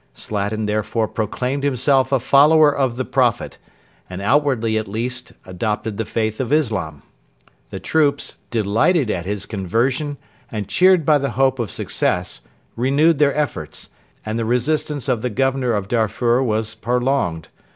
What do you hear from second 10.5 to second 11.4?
and cheered by the